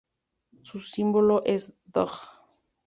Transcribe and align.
Su 0.63 0.79
símbolo 0.81 1.43
es 1.45 1.77
dg. 1.93 2.09